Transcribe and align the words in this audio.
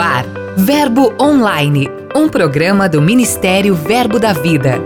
ar, 0.00 0.24
Verbo 0.56 1.12
Online, 1.20 1.86
um 2.16 2.26
programa 2.26 2.88
do 2.88 3.02
Ministério 3.02 3.74
Verbo 3.74 4.18
da 4.18 4.32
Vida. 4.32 4.80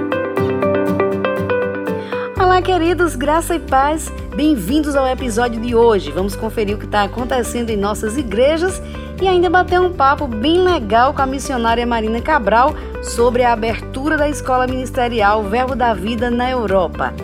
Olá, 2.37 2.61
queridos, 2.61 3.15
graça 3.15 3.55
e 3.55 3.61
paz. 3.61 4.13
Bem-vindos 4.35 4.97
ao 4.97 5.07
episódio 5.07 5.61
de 5.61 5.73
hoje. 5.73 6.11
Vamos 6.11 6.35
conferir 6.35 6.75
o 6.75 6.79
que 6.79 6.85
está 6.85 7.05
acontecendo 7.05 7.71
em 7.71 7.77
nossas 7.77 8.17
igrejas 8.17 8.83
e 9.23 9.29
ainda 9.29 9.49
bater 9.49 9.81
um 9.81 9.93
papo 9.93 10.27
bem 10.27 10.65
legal 10.65 11.15
com 11.15 11.23
a 11.23 11.27
missionária 11.27 11.87
Marina 11.87 12.21
Cabral 12.21 12.75
sobre 13.03 13.45
a 13.45 13.53
abertura 13.53 14.17
da 14.17 14.29
escola 14.29 14.67
ministerial 14.67 15.45
Verbo 15.45 15.77
da 15.77 15.95
Vida 15.95 16.29
na 16.29 16.51
Europa. 16.51 17.15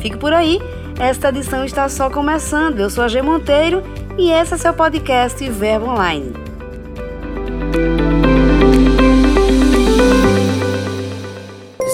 Fique 0.00 0.16
por 0.16 0.32
aí, 0.32 0.60
esta 0.98 1.30
edição 1.30 1.64
está 1.64 1.88
só 1.88 2.08
começando. 2.08 2.78
Eu 2.78 2.88
sou 2.88 3.02
a 3.02 3.08
G 3.08 3.20
Monteiro 3.20 3.82
e 4.16 4.30
esse 4.30 4.54
é 4.54 4.56
seu 4.56 4.72
podcast 4.72 5.48
Verbo 5.50 5.86
Online. 5.86 6.41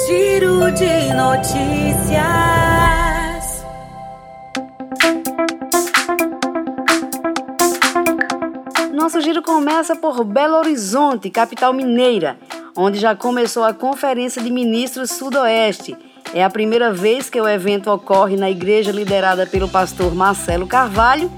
Giro 0.07 0.71
de 0.73 1.15
notícias. 1.15 2.19
Nosso 8.93 9.21
giro 9.21 9.41
começa 9.43 9.95
por 9.95 10.25
Belo 10.25 10.57
Horizonte, 10.57 11.31
capital 11.31 11.73
mineira, 11.73 12.37
onde 12.77 12.99
já 12.99 13.15
começou 13.15 13.63
a 13.63 13.73
Conferência 13.73 14.43
de 14.43 14.51
Ministros 14.51 15.11
Sudoeste. 15.13 15.97
É 16.35 16.45
a 16.45 16.51
primeira 16.51 16.93
vez 16.93 17.31
que 17.31 17.41
o 17.41 17.49
evento 17.49 17.91
ocorre 17.91 18.37
na 18.37 18.51
igreja 18.51 18.93
liderada 18.93 19.47
pelo 19.47 19.69
pastor 19.69 20.15
Marcelo 20.15 20.67
Carvalho 20.67 21.31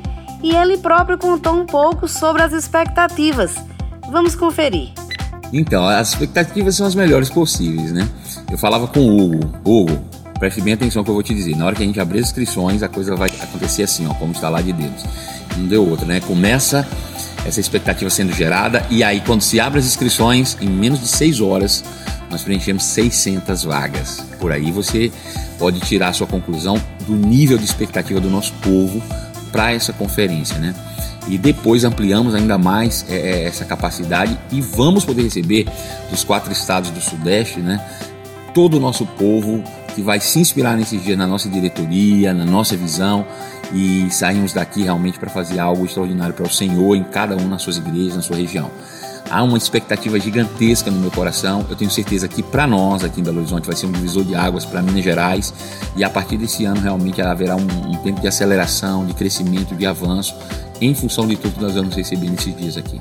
e 0.42 0.54
ele 0.54 0.78
próprio 0.78 1.18
contou 1.18 1.54
um 1.54 1.66
pouco 1.66 2.08
sobre 2.08 2.42
as 2.42 2.52
expectativas. 2.52 3.69
Vamos 4.10 4.34
conferir. 4.34 4.90
Então, 5.52 5.86
as 5.86 6.10
expectativas 6.10 6.74
são 6.74 6.86
as 6.86 6.94
melhores 6.94 7.30
possíveis, 7.30 7.92
né? 7.92 8.08
Eu 8.50 8.58
falava 8.58 8.88
com 8.88 9.00
o 9.00 9.24
Hugo. 9.24 9.52
Hugo, 9.64 10.04
preste 10.38 10.60
bem 10.60 10.74
atenção 10.74 11.04
que 11.04 11.10
eu 11.10 11.14
vou 11.14 11.22
te 11.22 11.32
dizer. 11.32 11.56
Na 11.56 11.66
hora 11.66 11.76
que 11.76 11.82
a 11.82 11.86
gente 11.86 12.00
abrir 12.00 12.18
as 12.18 12.26
inscrições, 12.26 12.82
a 12.82 12.88
coisa 12.88 13.14
vai 13.14 13.30
acontecer 13.40 13.84
assim, 13.84 14.06
ó, 14.08 14.14
como 14.14 14.32
está 14.32 14.48
lá 14.48 14.60
de 14.60 14.72
dedos. 14.72 15.04
Não 15.56 15.66
deu 15.66 15.88
outra, 15.88 16.06
né? 16.06 16.20
Começa 16.20 16.86
essa 17.44 17.60
expectativa 17.60 18.10
sendo 18.10 18.32
gerada 18.32 18.84
e 18.90 19.02
aí 19.02 19.20
quando 19.20 19.42
se 19.42 19.58
abre 19.60 19.78
as 19.78 19.86
inscrições, 19.86 20.56
em 20.60 20.68
menos 20.68 21.00
de 21.00 21.08
seis 21.08 21.40
horas, 21.40 21.84
nós 22.30 22.42
preenchemos 22.42 22.84
600 22.84 23.64
vagas. 23.64 24.20
Por 24.38 24.52
aí 24.52 24.70
você 24.70 25.10
pode 25.58 25.80
tirar 25.80 26.08
a 26.08 26.12
sua 26.12 26.26
conclusão 26.26 26.80
do 27.06 27.14
nível 27.14 27.56
de 27.56 27.64
expectativa 27.64 28.20
do 28.20 28.28
nosso 28.28 28.52
povo 28.54 29.02
para 29.50 29.72
essa 29.72 29.92
conferência, 29.92 30.58
né? 30.58 30.74
E 31.30 31.38
depois 31.38 31.84
ampliamos 31.84 32.34
ainda 32.34 32.58
mais 32.58 33.06
é, 33.08 33.14
é, 33.14 33.44
essa 33.44 33.64
capacidade 33.64 34.36
e 34.50 34.60
vamos 34.60 35.04
poder 35.04 35.22
receber 35.22 35.64
dos 36.10 36.24
quatro 36.24 36.52
estados 36.52 36.90
do 36.90 37.00
Sudeste, 37.00 37.60
né? 37.60 37.80
Todo 38.52 38.78
o 38.78 38.80
nosso 38.80 39.06
povo 39.06 39.62
que 39.94 40.02
vai 40.02 40.18
se 40.18 40.40
inspirar 40.40 40.76
nesses 40.76 41.02
dias 41.04 41.16
na 41.16 41.28
nossa 41.28 41.48
diretoria, 41.48 42.34
na 42.34 42.44
nossa 42.44 42.76
visão 42.76 43.24
e 43.72 44.10
sairmos 44.10 44.52
daqui 44.52 44.82
realmente 44.82 45.20
para 45.20 45.30
fazer 45.30 45.60
algo 45.60 45.84
extraordinário 45.84 46.34
para 46.34 46.46
o 46.46 46.50
Senhor 46.50 46.96
em 46.96 47.04
cada 47.04 47.36
um 47.36 47.46
nas 47.46 47.62
suas 47.62 47.76
igrejas, 47.76 48.16
na 48.16 48.22
sua 48.22 48.36
região. 48.36 48.68
Há 49.30 49.44
uma 49.44 49.56
expectativa 49.56 50.18
gigantesca 50.18 50.90
no 50.90 50.98
meu 50.98 51.10
coração. 51.10 51.64
Eu 51.70 51.76
tenho 51.76 51.90
certeza 51.90 52.26
que 52.26 52.42
para 52.42 52.66
nós 52.66 53.04
aqui 53.04 53.20
em 53.20 53.22
Belo 53.22 53.38
Horizonte 53.38 53.64
vai 53.64 53.76
ser 53.76 53.86
um 53.86 53.92
divisor 53.92 54.24
de 54.24 54.34
águas 54.34 54.64
para 54.64 54.82
Minas 54.82 55.04
Gerais 55.04 55.54
e 55.94 56.02
a 56.02 56.10
partir 56.10 56.36
desse 56.36 56.64
ano 56.64 56.80
realmente 56.80 57.22
haverá 57.22 57.54
um, 57.54 57.62
um 57.62 57.96
tempo 58.02 58.20
de 58.20 58.26
aceleração, 58.26 59.06
de 59.06 59.14
crescimento, 59.14 59.76
de 59.76 59.86
avanço 59.86 60.34
em 60.80 60.92
função 60.96 61.28
de 61.28 61.36
tudo 61.36 61.54
que 61.54 61.62
nós 61.62 61.74
vamos 61.74 61.94
receber 61.94 62.28
nesses 62.28 62.56
dias 62.56 62.76
aqui. 62.76 63.00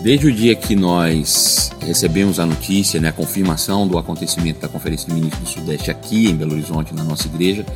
Desde 0.00 0.28
o 0.28 0.32
dia 0.32 0.54
que 0.54 0.74
nós 0.74 1.70
recebemos 1.84 2.40
a 2.40 2.46
notícia, 2.46 2.98
né, 2.98 3.08
a 3.08 3.12
confirmação 3.12 3.86
do 3.86 3.98
acontecimento 3.98 4.60
da 4.60 4.68
Conferência 4.68 5.08
de 5.08 5.14
Ministros 5.14 5.54
do 5.54 5.60
Sudeste 5.60 5.90
aqui 5.90 6.30
em 6.30 6.36
Belo 6.36 6.52
Horizonte, 6.52 6.94
na 6.94 7.04
nossa 7.04 7.26
igreja, 7.26 7.66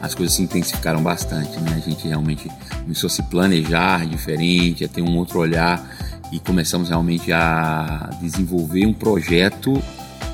as 0.00 0.14
coisas 0.14 0.36
se 0.36 0.42
intensificaram 0.42 1.02
bastante. 1.02 1.58
Né? 1.58 1.72
A 1.74 1.80
gente 1.80 2.06
realmente 2.06 2.48
começou 2.82 3.08
a 3.08 3.10
se 3.10 3.22
planejar 3.24 4.06
diferente, 4.06 4.84
a 4.84 4.88
ter 4.88 5.02
um 5.02 5.16
outro 5.16 5.40
olhar 5.40 5.82
e 6.34 6.40
começamos 6.40 6.88
realmente 6.88 7.32
a 7.32 8.10
desenvolver 8.20 8.84
um 8.86 8.92
projeto. 8.92 9.80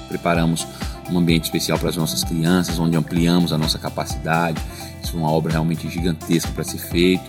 Preparamos 0.08 0.66
um 1.10 1.18
ambiente 1.18 1.44
especial 1.44 1.78
para 1.78 1.90
as 1.90 1.96
nossas 1.96 2.24
crianças, 2.24 2.78
onde 2.78 2.96
ampliamos 2.96 3.52
a 3.52 3.58
nossa 3.58 3.78
capacidade. 3.78 4.58
Isso 5.02 5.14
é 5.14 5.20
uma 5.20 5.30
obra 5.30 5.52
realmente 5.52 5.90
gigantesca 5.90 6.50
para 6.52 6.64
ser 6.64 6.78
feito. 6.78 7.22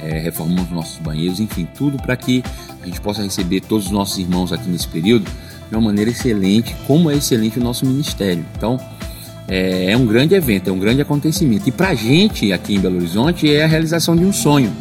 É, 0.00 0.18
reformamos 0.18 0.68
nossos 0.70 0.98
banheiros, 0.98 1.38
enfim, 1.38 1.68
tudo 1.72 1.98
para 1.98 2.16
que 2.16 2.42
a 2.82 2.86
gente 2.86 3.00
possa 3.00 3.22
receber 3.22 3.60
todos 3.60 3.86
os 3.86 3.92
nossos 3.92 4.18
irmãos 4.18 4.52
aqui 4.52 4.68
nesse 4.68 4.88
período 4.88 5.30
de 5.70 5.76
uma 5.76 5.82
maneira 5.82 6.10
excelente, 6.10 6.74
como 6.84 7.08
é 7.08 7.14
excelente 7.14 7.60
o 7.60 7.62
nosso 7.62 7.86
ministério. 7.86 8.44
Então, 8.56 8.76
é, 9.46 9.92
é 9.92 9.96
um 9.96 10.04
grande 10.04 10.34
evento, 10.34 10.68
é 10.68 10.72
um 10.72 10.80
grande 10.80 11.00
acontecimento. 11.00 11.68
E 11.68 11.72
para 11.72 11.90
a 11.90 11.94
gente 11.94 12.52
aqui 12.52 12.74
em 12.74 12.80
Belo 12.80 12.96
Horizonte 12.96 13.54
é 13.54 13.62
a 13.62 13.68
realização 13.68 14.16
de 14.16 14.24
um 14.24 14.32
sonho 14.32 14.72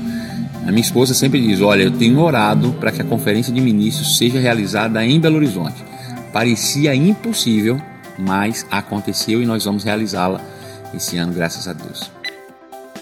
a 0.66 0.72
minha 0.72 0.82
esposa 0.82 1.14
sempre 1.14 1.40
diz: 1.40 1.62
Olha, 1.62 1.84
eu 1.84 1.92
tenho 1.92 2.20
orado 2.20 2.74
para 2.74 2.92
que 2.92 3.02
a 3.02 3.06
conferência 3.06 3.54
de 3.54 3.62
ministros 3.62 4.18
seja 4.18 4.40
realizada 4.40 5.06
em 5.06 5.20
Belo 5.20 5.36
Horizonte. 5.36 5.84
Parecia 6.34 6.94
impossível, 6.96 7.80
mas 8.18 8.66
aconteceu 8.72 9.42
e 9.42 9.46
nós 9.46 9.64
vamos 9.64 9.84
realizá-la 9.84 10.42
esse 10.94 11.18
ano, 11.18 11.32
graças 11.32 11.68
a 11.68 11.74
Deus. 11.74 12.12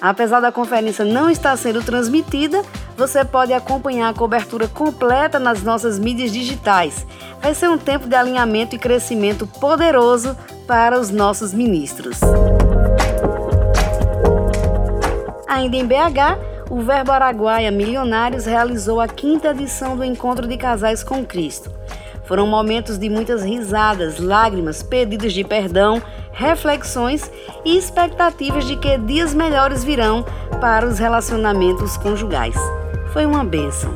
Apesar 0.02 0.42
da 0.42 0.52
conferência 0.52 1.06
não 1.06 1.30
estar 1.30 1.56
sendo 1.56 1.82
transmitida, 1.82 2.62
você 2.98 3.24
pode 3.24 3.54
acompanhar 3.54 4.10
a 4.10 4.14
cobertura 4.14 4.68
completa 4.68 5.40
nas 5.40 5.64
nossas 5.64 5.98
mídias 5.98 6.34
digitais. 6.34 7.08
Vai 7.42 7.56
ser 7.56 7.70
um 7.70 7.78
tempo 7.78 8.08
de 8.08 8.16
alinhamento 8.16 8.76
e 8.76 8.80
crescimento 8.80 9.48
poderoso 9.48 10.36
para 10.68 11.00
os 11.00 11.10
nossos 11.10 11.54
ministros. 11.54 12.20
Ainda 15.48 15.78
em 15.78 15.86
BH, 15.86 16.53
o 16.70 16.82
Verbo 16.82 17.12
Araguaia 17.12 17.72
Milionários 17.72 18.46
realizou 18.46 19.00
a 19.00 19.08
quinta 19.08 19.50
edição 19.52 19.96
do 19.96 20.04
Encontro 20.04 20.48
de 20.48 20.58
Casais 20.58 21.04
com 21.04 21.26
Cristo. 21.26 21.72
Foram 22.26 22.48
momentos 22.48 22.98
de 22.98 23.10
muitas 23.10 23.44
risadas, 23.44 24.20
lágrimas, 24.20 24.82
pedidos 24.82 25.34
de 25.34 25.44
perdão, 25.44 26.02
reflexões 26.32 27.30
e 27.66 27.78
expectativas 27.78 28.66
de 28.66 28.76
que 28.78 28.98
dias 28.98 29.34
melhores 29.34 29.84
virão 29.84 30.26
para 30.62 30.86
os 30.86 31.00
relacionamentos 31.00 31.98
conjugais. 31.98 32.56
Foi 33.12 33.26
uma 33.26 33.44
bênção. 33.44 33.94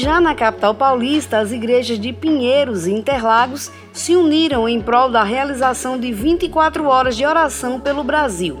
Já 0.00 0.20
na 0.20 0.32
capital 0.32 0.76
paulista, 0.76 1.40
as 1.40 1.50
igrejas 1.50 1.98
de 1.98 2.12
Pinheiros 2.12 2.86
e 2.86 2.92
Interlagos 2.92 3.68
se 3.92 4.14
uniram 4.14 4.68
em 4.68 4.80
prol 4.80 5.10
da 5.10 5.24
realização 5.24 5.98
de 5.98 6.12
24 6.12 6.86
horas 6.86 7.16
de 7.16 7.26
oração 7.26 7.80
pelo 7.80 8.04
Brasil. 8.04 8.56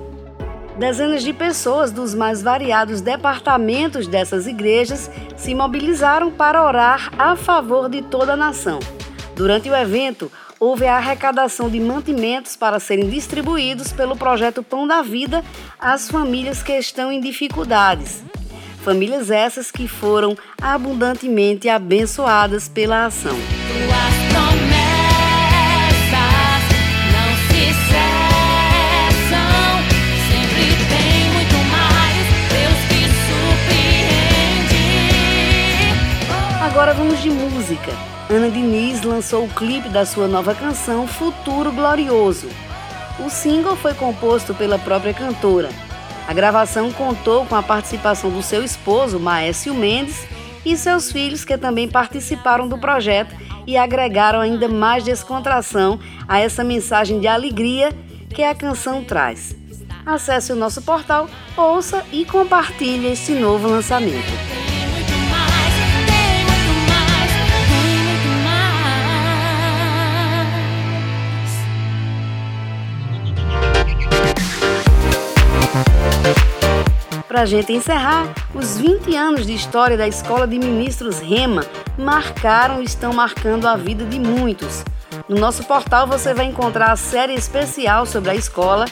Dezenas 0.76 1.22
de 1.22 1.32
pessoas 1.32 1.92
dos 1.92 2.12
mais 2.12 2.42
variados 2.42 3.00
departamentos 3.00 4.08
dessas 4.08 4.48
igrejas 4.48 5.08
se 5.36 5.54
mobilizaram 5.54 6.32
para 6.32 6.66
orar 6.66 7.12
a 7.16 7.36
favor 7.36 7.88
de 7.88 8.02
toda 8.02 8.32
a 8.32 8.36
nação. 8.36 8.80
Durante 9.36 9.70
o 9.70 9.76
evento, 9.76 10.32
houve 10.58 10.88
a 10.88 10.96
arrecadação 10.96 11.70
de 11.70 11.78
mantimentos 11.78 12.56
para 12.56 12.80
serem 12.80 13.08
distribuídos 13.08 13.92
pelo 13.92 14.16
projeto 14.16 14.60
Pão 14.60 14.88
da 14.88 15.02
Vida 15.02 15.44
às 15.78 16.10
famílias 16.10 16.64
que 16.64 16.72
estão 16.72 17.12
em 17.12 17.20
dificuldades. 17.20 18.24
Famílias 18.88 19.30
essas 19.30 19.70
que 19.70 19.86
foram 19.86 20.34
abundantemente 20.62 21.68
abençoadas 21.68 22.70
pela 22.70 23.04
ação. 23.04 23.36
Agora 36.62 36.94
vamos 36.94 37.20
de 37.20 37.28
música. 37.28 37.92
Ana 38.30 38.48
Diniz 38.48 39.02
lançou 39.02 39.44
o 39.44 39.50
clipe 39.50 39.90
da 39.90 40.06
sua 40.06 40.26
nova 40.26 40.54
canção 40.54 41.06
Futuro 41.06 41.70
Glorioso. 41.72 42.48
O 43.20 43.28
single 43.28 43.76
foi 43.76 43.92
composto 43.92 44.54
pela 44.54 44.78
própria 44.78 45.12
cantora 45.12 45.68
a 46.28 46.34
gravação 46.34 46.92
contou 46.92 47.46
com 47.46 47.54
a 47.56 47.62
participação 47.62 48.30
do 48.30 48.42
seu 48.42 48.62
esposo, 48.62 49.18
Maécio 49.18 49.72
Mendes, 49.72 50.26
e 50.62 50.76
seus 50.76 51.10
filhos, 51.10 51.42
que 51.42 51.56
também 51.56 51.88
participaram 51.88 52.68
do 52.68 52.76
projeto 52.76 53.34
e 53.66 53.78
agregaram 53.78 54.38
ainda 54.38 54.68
mais 54.68 55.02
descontração 55.02 55.98
a 56.28 56.38
essa 56.38 56.62
mensagem 56.62 57.18
de 57.18 57.26
alegria 57.26 57.92
que 58.28 58.42
a 58.42 58.54
canção 58.54 59.02
traz. 59.02 59.56
Acesse 60.04 60.52
o 60.52 60.56
nosso 60.56 60.82
portal, 60.82 61.30
ouça 61.56 62.04
e 62.12 62.26
compartilhe 62.26 63.06
esse 63.06 63.32
novo 63.32 63.66
lançamento. 63.66 64.57
Para 77.38 77.44
a 77.44 77.46
gente 77.46 77.72
encerrar, 77.72 78.34
os 78.52 78.78
20 78.78 79.14
anos 79.14 79.46
de 79.46 79.54
história 79.54 79.96
da 79.96 80.08
Escola 80.08 80.44
de 80.44 80.58
Ministros 80.58 81.20
Rema 81.20 81.64
marcaram 81.96 82.82
e 82.82 82.84
estão 82.84 83.12
marcando 83.12 83.68
a 83.68 83.76
vida 83.76 84.04
de 84.04 84.18
muitos. 84.18 84.82
No 85.28 85.36
nosso 85.36 85.62
portal 85.62 86.04
você 86.04 86.34
vai 86.34 86.46
encontrar 86.46 86.90
a 86.90 86.96
série 86.96 87.34
especial 87.34 88.06
sobre 88.06 88.30
a 88.30 88.34
escola, 88.34 88.86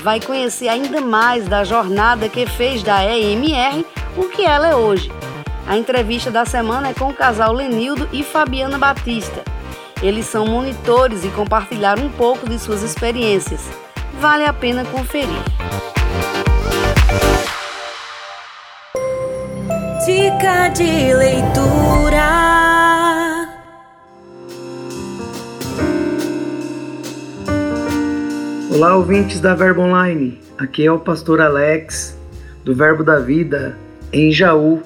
vai 0.00 0.20
conhecer 0.20 0.68
ainda 0.68 1.00
mais 1.00 1.48
da 1.48 1.64
jornada 1.64 2.28
que 2.28 2.46
fez 2.46 2.84
da 2.84 3.04
EMR 3.04 3.84
o 4.16 4.28
que 4.28 4.44
ela 4.44 4.68
é 4.68 4.76
hoje. 4.76 5.10
A 5.66 5.76
entrevista 5.76 6.30
da 6.30 6.44
semana 6.44 6.90
é 6.90 6.94
com 6.94 7.08
o 7.08 7.14
casal 7.14 7.52
Lenildo 7.52 8.08
e 8.12 8.22
Fabiana 8.22 8.78
Batista. 8.78 9.42
Eles 10.00 10.26
são 10.26 10.46
monitores 10.46 11.24
e 11.24 11.30
compartilharam 11.30 12.04
um 12.04 12.10
pouco 12.10 12.48
de 12.48 12.60
suas 12.60 12.84
experiências. 12.84 13.68
Vale 14.20 14.44
a 14.44 14.52
pena 14.52 14.84
conferir. 14.84 15.87
Dica 20.08 20.68
de 20.68 21.12
leitura. 21.12 22.24
Olá, 28.72 28.96
ouvintes 28.96 29.38
da 29.38 29.54
Verbo 29.54 29.82
Online. 29.82 30.38
Aqui 30.56 30.86
é 30.86 30.90
o 30.90 30.98
pastor 30.98 31.42
Alex, 31.42 32.18
do 32.64 32.74
Verbo 32.74 33.04
da 33.04 33.18
Vida, 33.18 33.76
em 34.10 34.32
Jaú, 34.32 34.80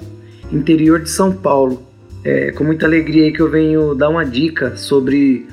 interior 0.51 0.99
de 0.99 1.09
São 1.09 1.31
Paulo. 1.31 1.81
É 2.25 2.51
com 2.51 2.65
muita 2.65 2.85
alegria 2.85 3.31
que 3.31 3.39
eu 3.39 3.49
venho 3.49 3.95
dar 3.95 4.09
uma 4.09 4.25
dica 4.25 4.75
sobre 4.75 5.47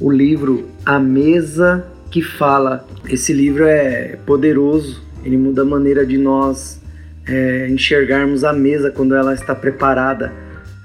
o 0.00 0.08
livro 0.08 0.68
A 0.84 1.00
Mesa 1.00 1.84
que 2.12 2.22
Fala. 2.22 2.86
Esse 3.08 3.32
livro 3.32 3.64
é 3.64 4.20
poderoso, 4.24 5.02
ele 5.24 5.36
muda 5.36 5.62
a 5.62 5.64
maneira 5.64 6.06
de 6.06 6.16
nós 6.16 6.80
é, 7.26 7.68
enxergarmos 7.68 8.44
a 8.44 8.52
mesa 8.52 8.90
quando 8.90 9.14
ela 9.14 9.34
está 9.34 9.54
preparada. 9.54 10.32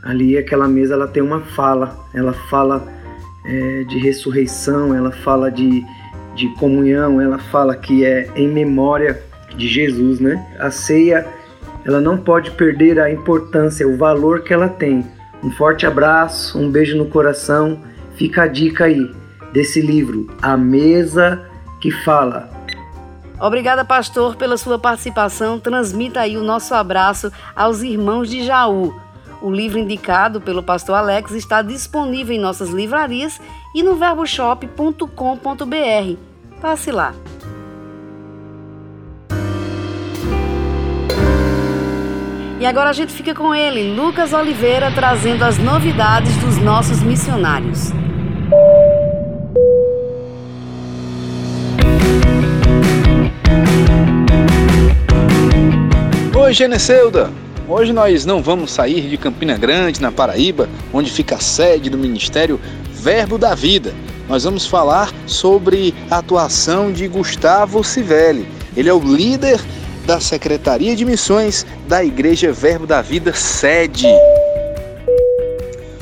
Ali, 0.03 0.37
aquela 0.37 0.67
mesa, 0.67 0.95
ela 0.95 1.07
tem 1.07 1.21
uma 1.21 1.41
fala, 1.41 1.95
ela 2.13 2.33
fala 2.49 2.87
é, 3.45 3.83
de 3.83 3.99
ressurreição, 3.99 4.95
ela 4.95 5.11
fala 5.11 5.51
de 5.51 5.83
de 6.35 6.47
comunhão, 6.55 7.21
ela 7.21 7.37
fala 7.37 7.75
que 7.75 8.05
é 8.05 8.27
em 8.35 8.47
memória 8.47 9.21
de 9.55 9.67
Jesus, 9.67 10.19
né? 10.19 10.43
A 10.59 10.71
ceia, 10.71 11.25
ela 11.85 11.99
não 11.99 12.17
pode 12.17 12.51
perder 12.51 12.99
a 12.99 13.11
importância, 13.11 13.87
o 13.87 13.97
valor 13.97 14.41
que 14.43 14.53
ela 14.53 14.69
tem. 14.69 15.05
Um 15.43 15.51
forte 15.51 15.85
abraço, 15.85 16.57
um 16.57 16.69
beijo 16.69 16.97
no 16.97 17.07
coração. 17.07 17.79
Fica 18.15 18.43
a 18.43 18.47
dica 18.47 18.85
aí 18.85 19.11
desse 19.51 19.81
livro, 19.81 20.27
A 20.41 20.55
Mesa 20.55 21.41
que 21.81 21.91
Fala. 21.91 22.49
Obrigada, 23.41 23.83
pastor, 23.83 24.35
pela 24.35 24.55
sua 24.55 24.77
participação. 24.77 25.59
Transmita 25.59 26.19
aí 26.19 26.37
o 26.37 26.43
nosso 26.43 26.75
abraço 26.75 27.31
aos 27.55 27.81
irmãos 27.81 28.29
de 28.29 28.43
Jaú. 28.43 28.95
O 29.41 29.49
livro 29.49 29.79
indicado 29.79 30.39
pelo 30.39 30.61
pastor 30.61 30.95
Alex 30.95 31.31
está 31.31 31.63
disponível 31.63 32.35
em 32.35 32.39
nossas 32.39 32.69
livrarias 32.69 33.41
e 33.73 33.81
no 33.81 33.95
verboshop.com.br. 33.95 36.17
Passe 36.61 36.91
lá. 36.91 37.15
E 42.59 42.65
agora 42.67 42.91
a 42.91 42.93
gente 42.93 43.11
fica 43.11 43.33
com 43.33 43.55
ele, 43.55 43.95
Lucas 43.95 44.33
Oliveira, 44.33 44.91
trazendo 44.91 45.43
as 45.43 45.57
novidades 45.57 46.37
dos 46.37 46.59
nossos 46.59 47.01
missionários. 47.01 47.91
Oi, 56.51 56.55
Geneseuda! 56.55 57.31
Hoje 57.65 57.93
nós 57.93 58.25
não 58.25 58.43
vamos 58.43 58.71
sair 58.71 59.07
de 59.07 59.15
Campina 59.15 59.57
Grande, 59.57 60.01
na 60.01 60.11
Paraíba, 60.11 60.67
onde 60.91 61.09
fica 61.09 61.35
a 61.35 61.39
sede 61.39 61.89
do 61.89 61.97
Ministério 61.97 62.59
Verbo 62.91 63.37
da 63.37 63.55
Vida. 63.55 63.93
Nós 64.27 64.43
vamos 64.43 64.67
falar 64.67 65.13
sobre 65.25 65.93
a 66.09 66.17
atuação 66.17 66.91
de 66.91 67.07
Gustavo 67.07 67.81
Civelli. 67.85 68.45
Ele 68.75 68.89
é 68.89 68.93
o 68.93 68.99
líder 68.99 69.61
da 70.05 70.19
Secretaria 70.19 70.93
de 70.93 71.05
Missões 71.05 71.65
da 71.87 72.03
Igreja 72.03 72.51
Verbo 72.51 72.85
da 72.85 73.01
Vida 73.01 73.31
sede. 73.31 74.07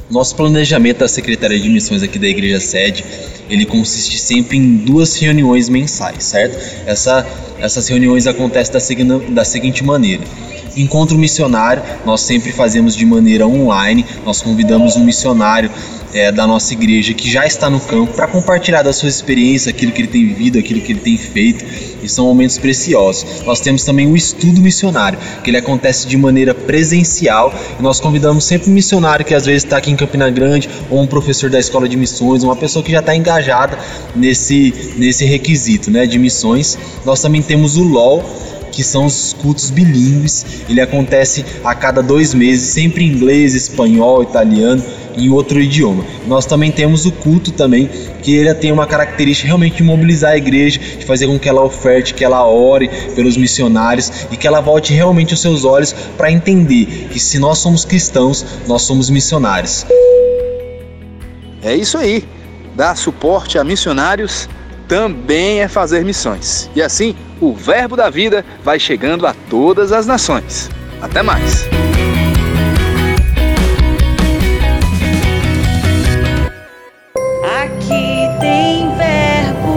Nosso 0.10 0.36
planejamento 0.36 0.98
da 0.98 1.08
Secretaria 1.08 1.60
de 1.60 1.70
Missões 1.70 2.02
aqui 2.02 2.18
da 2.18 2.28
Igreja 2.28 2.60
Sede, 2.60 3.06
ele 3.50 3.66
consiste 3.66 4.18
sempre 4.20 4.58
em 4.58 4.78
duas 4.78 5.16
reuniões 5.16 5.70
mensais, 5.70 6.24
certo? 6.24 6.58
Essa, 6.86 7.26
essas 7.60 7.88
reuniões 7.88 8.28
acontecem 8.28 8.74
da, 8.74 8.80
seguinte, 8.80 9.32
da 9.32 9.44
seguinte 9.44 9.84
maneira 9.84 10.24
encontro 10.76 11.18
missionário, 11.18 11.84
nós 12.06 12.22
sempre 12.22 12.52
fazemos 12.52 12.96
de 12.96 13.06
maneira 13.06 13.48
online, 13.48 14.06
nós 14.26 14.42
convidamos 14.42 14.96
um 14.96 15.04
missionário 15.04 15.70
é, 16.14 16.32
da 16.32 16.48
nossa 16.48 16.74
igreja 16.74 17.14
que 17.14 17.30
já 17.30 17.46
está 17.46 17.70
no 17.70 17.80
campo 17.80 18.14
para 18.14 18.28
compartilhar 18.28 18.82
da 18.82 18.94
sua 18.94 19.10
experiência, 19.10 19.70
aquilo 19.70 19.92
que 19.92 20.02
ele 20.02 20.08
tem 20.08 20.26
vivido, 20.26 20.58
aquilo 20.58 20.82
que 20.82 20.92
ele 20.92 21.00
tem 21.00 21.18
feito, 21.18 21.64
e 22.02 22.10
são 22.10 22.26
momentos 22.26 22.58
preciosos. 22.58 23.44
Nós 23.46 23.60
temos 23.60 23.84
também 23.84 24.08
o 24.08 24.16
estudo 24.16 24.62
missionário, 24.62 25.20
que 25.44 25.50
ele 25.50 25.58
acontece 25.58 26.08
de 26.08 26.18
maneira 26.18 26.54
presencial, 26.54 27.54
e 27.80 27.82
nós 27.82 28.00
convidamos 28.00 28.44
sempre 28.44 28.70
um 28.70 28.74
missionário 28.74 29.26
que 29.26 29.34
às 29.34 29.46
vezes 29.46 29.64
está 29.64 29.78
aqui 29.78 29.92
em 29.92 29.96
Campina 29.96 30.30
Grande, 30.30 30.70
ou 30.90 31.02
um 31.02 31.08
professor 31.08 31.50
da 31.50 31.60
escola 31.60 31.88
de 31.88 31.98
missões, 31.98 32.44
uma 32.44 32.56
pessoa 32.56 32.84
que 32.84 32.92
já 32.92 33.00
está 33.00 33.16
engajada 33.16 33.78
nesse, 34.16 34.94
nesse 34.98 35.26
requisito 35.26 35.92
né, 35.92 36.06
de 36.06 36.18
missões. 36.18 36.78
Nós 37.06 37.22
também 37.22 37.42
temos 37.42 37.78
o 37.78 37.84
LOL 37.84 38.24
que 38.72 38.84
são 38.84 39.06
os 39.06 39.34
cultos 39.34 39.70
bilíngues. 39.70 40.46
Ele 40.70 40.82
acontece 40.82 41.46
a 41.64 41.74
cada 41.76 42.02
dois 42.02 42.34
meses, 42.34 42.74
sempre 42.74 43.04
em 43.04 43.08
inglês, 43.08 43.56
espanhol, 43.56 44.24
italiano, 44.24 44.84
em 45.16 45.30
outro 45.30 45.60
idioma. 45.60 46.06
Nós 46.28 46.46
também 46.46 46.72
temos 46.72 47.06
o 47.06 47.12
culto 47.12 47.52
também, 47.52 47.90
que 48.22 48.36
ele 48.36 48.54
tem 48.54 48.72
uma 48.72 48.86
característica 48.86 49.48
realmente 49.48 49.78
de 49.78 49.84
mobilizar 49.84 50.32
a 50.32 50.38
igreja, 50.38 50.80
de 50.80 51.06
fazer 51.06 51.28
com 51.28 51.40
que 51.40 51.50
ela 51.50 51.64
oferte, 51.64 52.14
que 52.14 52.24
ela 52.24 52.46
ore 52.48 52.90
pelos 53.16 53.36
missionários 53.38 54.28
e 54.32 54.38
que 54.38 54.48
ela 54.48 54.62
volte 54.62 54.94
realmente 54.94 55.34
os 55.34 55.42
seus 55.42 55.66
olhos 55.66 55.94
para 56.18 56.32
entender 56.32 57.08
que 57.12 57.20
se 57.20 57.40
nós 57.40 57.58
somos 57.58 57.86
cristãos, 57.86 58.46
nós 58.68 58.84
somos 58.84 59.10
missionários. 59.10 59.86
É 61.62 61.76
isso 61.76 61.98
aí. 61.98 62.24
Dar 62.76 62.96
suporte 62.96 63.58
a 63.58 63.64
missionários 63.64 64.48
também 64.90 65.62
é 65.62 65.68
fazer 65.68 66.04
missões. 66.04 66.68
E 66.76 66.82
assim, 66.82 67.16
o 67.40 67.54
Verbo 67.54 67.96
da 67.96 68.10
Vida 68.10 68.44
vai 68.64 68.80
chegando 68.80 69.28
a 69.28 69.36
todas 69.48 69.92
as 69.92 70.08
nações. 70.08 70.68
Até 71.00 71.22
mais! 71.22 71.64
Aqui 77.62 78.28
tem 78.42 78.90
verbo. 78.98 79.70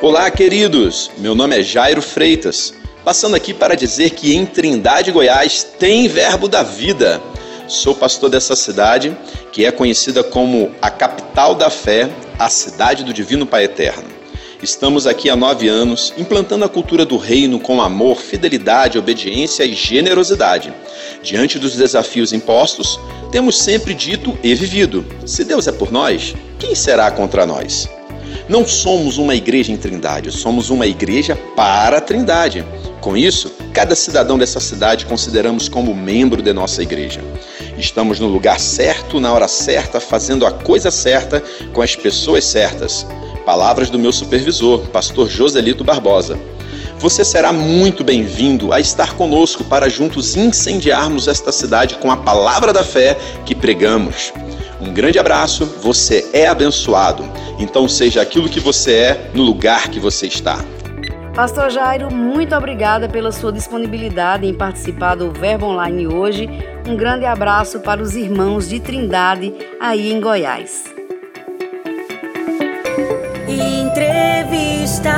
Olá, 0.00 0.30
queridos! 0.30 1.10
Meu 1.18 1.34
nome 1.34 1.60
é 1.60 1.62
Jairo 1.62 2.00
Freitas. 2.00 2.72
Passando 3.04 3.36
aqui 3.36 3.52
para 3.52 3.74
dizer 3.74 4.10
que 4.10 4.34
em 4.34 4.46
Trindade, 4.46 5.12
Goiás, 5.12 5.64
tem 5.78 6.08
Verbo 6.08 6.48
da 6.48 6.62
Vida. 6.62 7.20
Sou 7.68 7.94
pastor 7.94 8.30
dessa 8.30 8.56
cidade, 8.56 9.16
que 9.52 9.66
é 9.66 9.70
conhecida 9.70 10.24
como 10.24 10.72
a 10.80 10.90
capital 10.90 11.54
da 11.54 11.68
fé 11.68 12.10
a 12.38 12.48
cidade 12.48 13.04
do 13.04 13.12
Divino 13.12 13.46
Pai 13.46 13.64
Eterno. 13.64 14.10
Estamos 14.62 15.06
aqui 15.06 15.28
há 15.28 15.36
nove 15.36 15.68
anos 15.68 16.14
implantando 16.16 16.64
a 16.64 16.68
cultura 16.68 17.04
do 17.04 17.16
reino 17.16 17.60
com 17.60 17.82
amor, 17.82 18.20
fidelidade, 18.20 18.96
obediência 18.96 19.64
e 19.64 19.74
generosidade. 19.74 20.72
Diante 21.22 21.58
dos 21.58 21.76
desafios 21.76 22.32
impostos, 22.32 22.98
temos 23.30 23.58
sempre 23.58 23.92
dito 23.92 24.38
e 24.42 24.54
vivido: 24.54 25.04
se 25.26 25.44
Deus 25.44 25.66
é 25.66 25.72
por 25.72 25.92
nós, 25.92 26.34
quem 26.58 26.74
será 26.74 27.10
contra 27.10 27.44
nós? 27.44 27.88
Não 28.48 28.66
somos 28.66 29.18
uma 29.18 29.34
igreja 29.34 29.72
em 29.72 29.76
Trindade, 29.76 30.30
somos 30.30 30.70
uma 30.70 30.86
igreja 30.86 31.36
para 31.56 31.98
a 31.98 32.00
Trindade. 32.00 32.64
Com 33.00 33.16
isso, 33.16 33.52
cada 33.72 33.94
cidadão 33.94 34.38
dessa 34.38 34.60
cidade 34.60 35.06
consideramos 35.06 35.68
como 35.68 35.94
membro 35.94 36.40
de 36.40 36.52
nossa 36.52 36.82
igreja. 36.82 37.20
Estamos 37.82 38.20
no 38.20 38.28
lugar 38.28 38.60
certo, 38.60 39.18
na 39.18 39.32
hora 39.32 39.48
certa, 39.48 39.98
fazendo 39.98 40.46
a 40.46 40.52
coisa 40.52 40.88
certa 40.88 41.42
com 41.72 41.82
as 41.82 41.96
pessoas 41.96 42.44
certas. 42.44 43.04
Palavras 43.44 43.90
do 43.90 43.98
meu 43.98 44.12
supervisor, 44.12 44.86
pastor 44.90 45.28
Joselito 45.28 45.82
Barbosa. 45.82 46.38
Você 47.00 47.24
será 47.24 47.52
muito 47.52 48.04
bem-vindo 48.04 48.72
a 48.72 48.78
estar 48.78 49.14
conosco 49.14 49.64
para 49.64 49.88
juntos 49.88 50.36
incendiarmos 50.36 51.26
esta 51.26 51.50
cidade 51.50 51.96
com 51.96 52.08
a 52.08 52.16
palavra 52.16 52.72
da 52.72 52.84
fé 52.84 53.18
que 53.44 53.52
pregamos. 53.52 54.32
Um 54.80 54.94
grande 54.94 55.18
abraço, 55.18 55.66
você 55.82 56.30
é 56.32 56.46
abençoado. 56.46 57.28
Então 57.58 57.88
seja 57.88 58.22
aquilo 58.22 58.48
que 58.48 58.60
você 58.60 58.92
é 58.92 59.30
no 59.34 59.42
lugar 59.42 59.88
que 59.88 59.98
você 59.98 60.28
está. 60.28 60.64
Pastor 61.34 61.70
Jairo, 61.70 62.12
muito 62.12 62.54
obrigada 62.54 63.08
pela 63.08 63.32
sua 63.32 63.50
disponibilidade 63.50 64.46
em 64.46 64.52
participar 64.52 65.14
do 65.14 65.32
Verbo 65.32 65.64
Online 65.64 66.06
hoje. 66.06 66.46
Um 66.86 66.94
grande 66.94 67.24
abraço 67.24 67.80
para 67.80 68.02
os 68.02 68.14
irmãos 68.14 68.68
de 68.68 68.78
Trindade 68.78 69.54
aí 69.80 70.12
em 70.12 70.20
Goiás. 70.20 70.84
Entrevista. 73.48 75.10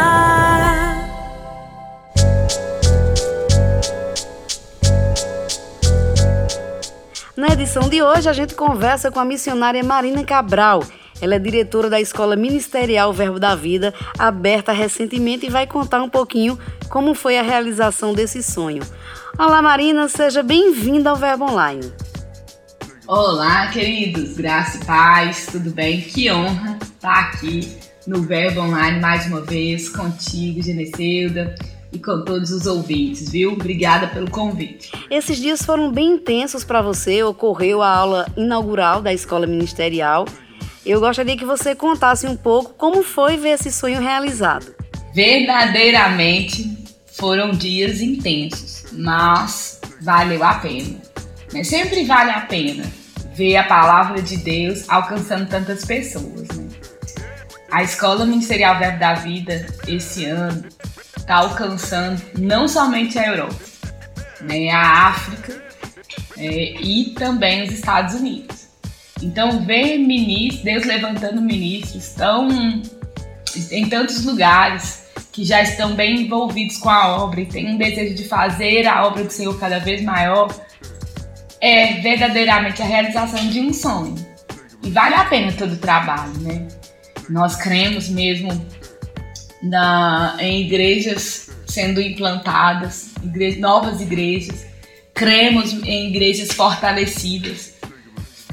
Na 7.36 7.48
edição 7.48 7.88
de 7.88 8.00
hoje, 8.00 8.28
a 8.28 8.32
gente 8.32 8.54
conversa 8.54 9.10
com 9.10 9.18
a 9.18 9.24
missionária 9.24 9.82
Marina 9.82 10.22
Cabral. 10.22 10.84
Ela 11.24 11.36
é 11.36 11.38
diretora 11.38 11.88
da 11.88 11.98
Escola 11.98 12.36
Ministerial 12.36 13.10
Verbo 13.10 13.40
da 13.40 13.54
Vida, 13.54 13.94
aberta 14.18 14.72
recentemente, 14.72 15.46
e 15.46 15.48
vai 15.48 15.66
contar 15.66 16.02
um 16.02 16.08
pouquinho 16.10 16.58
como 16.90 17.14
foi 17.14 17.38
a 17.38 17.42
realização 17.42 18.12
desse 18.12 18.42
sonho. 18.42 18.82
Olá, 19.38 19.62
Marina, 19.62 20.06
seja 20.06 20.42
bem-vinda 20.42 21.08
ao 21.08 21.16
Verbo 21.16 21.46
Online. 21.46 21.90
Olá, 23.08 23.68
queridos, 23.68 24.36
graça 24.36 24.76
e 24.76 24.84
paz, 24.84 25.46
tudo 25.50 25.70
bem? 25.70 26.02
Que 26.02 26.30
honra 26.30 26.78
estar 26.82 27.20
aqui 27.20 27.74
no 28.06 28.20
Verbo 28.20 28.60
Online 28.60 29.00
mais 29.00 29.26
uma 29.26 29.40
vez, 29.40 29.88
contigo, 29.88 30.62
Geneceuda 30.62 31.54
e 31.90 31.98
com 31.98 32.22
todos 32.22 32.50
os 32.50 32.66
ouvintes, 32.66 33.30
viu? 33.30 33.52
Obrigada 33.52 34.08
pelo 34.08 34.30
convite. 34.30 34.92
Esses 35.08 35.38
dias 35.38 35.62
foram 35.62 35.90
bem 35.90 36.16
intensos 36.16 36.64
para 36.64 36.82
você, 36.82 37.22
ocorreu 37.22 37.80
a 37.80 37.88
aula 37.88 38.26
inaugural 38.36 39.00
da 39.00 39.10
Escola 39.10 39.46
Ministerial. 39.46 40.26
Eu 40.84 41.00
gostaria 41.00 41.36
que 41.36 41.46
você 41.46 41.74
contasse 41.74 42.26
um 42.26 42.36
pouco 42.36 42.74
como 42.74 43.02
foi 43.02 43.38
ver 43.38 43.50
esse 43.50 43.72
sonho 43.72 44.00
realizado. 44.00 44.74
Verdadeiramente 45.14 46.76
foram 47.14 47.52
dias 47.52 48.00
intensos, 48.00 48.84
mas 48.92 49.80
valeu 50.02 50.44
a 50.44 50.54
pena. 50.54 51.00
Né? 51.52 51.64
Sempre 51.64 52.04
vale 52.04 52.30
a 52.30 52.42
pena 52.42 52.84
ver 53.34 53.56
a 53.56 53.64
palavra 53.64 54.20
de 54.20 54.36
Deus 54.36 54.88
alcançando 54.88 55.48
tantas 55.48 55.84
pessoas. 55.86 56.48
Né? 56.48 56.68
A 57.70 57.82
Escola 57.82 58.26
Ministerial 58.26 58.78
Verbo 58.78 58.98
da 58.98 59.14
Vida, 59.14 59.66
esse 59.88 60.26
ano, 60.26 60.64
está 61.16 61.36
alcançando 61.36 62.20
não 62.38 62.68
somente 62.68 63.18
a 63.18 63.26
Europa, 63.26 63.64
né, 64.42 64.70
a 64.70 65.08
África 65.08 65.62
é, 66.36 66.74
e 66.80 67.14
também 67.14 67.62
os 67.62 67.72
Estados 67.72 68.14
Unidos. 68.14 68.63
Então, 69.22 69.64
ver 69.64 69.98
ministros, 69.98 70.64
Deus 70.64 70.84
levantando 70.84 71.40
ministros 71.40 72.08
tão, 72.10 72.48
em 73.70 73.88
tantos 73.88 74.24
lugares 74.24 75.04
que 75.32 75.44
já 75.44 75.62
estão 75.62 75.94
bem 75.94 76.22
envolvidos 76.22 76.76
com 76.76 76.90
a 76.90 77.16
obra 77.22 77.40
e 77.40 77.46
têm 77.46 77.74
um 77.74 77.76
desejo 77.76 78.14
de 78.14 78.24
fazer 78.24 78.86
a 78.86 79.06
obra 79.06 79.24
do 79.24 79.32
Senhor 79.32 79.58
cada 79.58 79.78
vez 79.78 80.02
maior, 80.02 80.48
é 81.60 81.94
verdadeiramente 81.94 82.82
a 82.82 82.84
realização 82.84 83.48
de 83.48 83.60
um 83.60 83.72
sonho. 83.72 84.14
E 84.82 84.90
vale 84.90 85.14
a 85.14 85.24
pena 85.24 85.50
todo 85.52 85.72
o 85.72 85.78
trabalho, 85.78 86.32
né? 86.40 86.68
Nós 87.30 87.56
cremos 87.56 88.08
mesmo 88.08 88.50
na, 89.62 90.36
em 90.38 90.66
igrejas 90.66 91.50
sendo 91.66 92.00
implantadas, 92.00 93.10
igre 93.22 93.56
novas 93.56 94.00
igrejas, 94.00 94.64
cremos 95.12 95.72
em 95.72 96.10
igrejas 96.10 96.52
fortalecidas, 96.52 97.73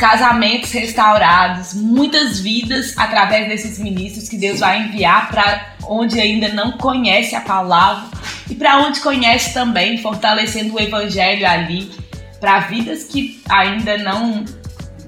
casamentos 0.01 0.71
restaurados, 0.71 1.75
muitas 1.75 2.39
vidas 2.39 2.97
através 2.97 3.47
desses 3.47 3.77
ministros 3.77 4.27
que 4.27 4.35
Deus 4.35 4.59
vai 4.59 4.81
enviar 4.81 5.29
para 5.29 5.75
onde 5.87 6.19
ainda 6.19 6.47
não 6.47 6.71
conhece 6.71 7.35
a 7.35 7.41
palavra 7.41 8.09
e 8.49 8.55
para 8.55 8.79
onde 8.79 8.99
conhece 8.99 9.53
também, 9.53 9.99
fortalecendo 9.99 10.73
o 10.73 10.79
evangelho 10.79 11.47
ali, 11.47 11.91
para 12.39 12.61
vidas 12.61 13.03
que 13.03 13.43
ainda 13.47 13.95
não 13.99 14.43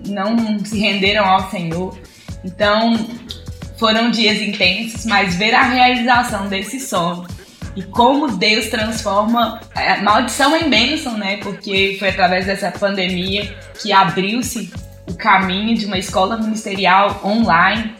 não 0.06 0.64
se 0.64 0.78
renderam 0.78 1.26
ao 1.26 1.50
Senhor. 1.50 1.98
Então, 2.46 2.94
foram 3.80 4.12
dias 4.12 4.40
intensos, 4.42 5.08
mas 5.08 5.34
ver 5.34 5.56
a 5.56 5.64
realização 5.64 6.48
desse 6.48 6.80
sonho 6.80 7.26
e 7.76 7.82
como 7.82 8.38
Deus 8.38 8.68
transforma 8.68 9.60
a 9.74 9.98
maldição 10.04 10.56
em 10.56 10.70
bênção, 10.70 11.18
né? 11.18 11.38
Porque 11.38 11.96
foi 11.98 12.10
através 12.10 12.46
dessa 12.46 12.70
pandemia 12.70 13.56
que 13.82 13.92
abriu-se 13.92 14.72
o 15.08 15.14
caminho 15.16 15.78
de 15.78 15.86
uma 15.86 15.98
escola 15.98 16.38
ministerial 16.38 17.22
online, 17.24 17.94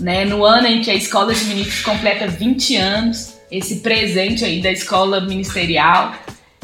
né? 0.00 0.24
No 0.24 0.44
ano 0.44 0.66
em 0.66 0.80
que 0.80 0.90
a 0.90 0.94
escola 0.94 1.34
de 1.34 1.44
ministros 1.44 1.82
completa 1.82 2.26
20 2.26 2.76
anos, 2.76 3.34
esse 3.50 3.76
presente 3.76 4.44
aí 4.44 4.60
da 4.60 4.70
escola 4.70 5.20
ministerial 5.20 6.12